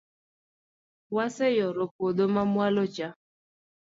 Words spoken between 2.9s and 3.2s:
cha